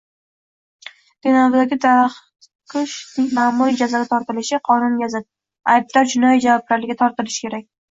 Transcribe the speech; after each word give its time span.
Denovdagi 1.27 1.77
“daraxtkush”ning 1.83 3.29
ma'muriy 3.41 3.77
jazoga 3.83 4.09
tortilishi 4.15 4.61
qonunga 4.73 5.13
zid. 5.17 5.31
Aybdor 5.77 6.13
jinoiy 6.17 6.45
javobgarlikka 6.49 7.01
tortilishi 7.07 7.49
kerak 7.49 7.73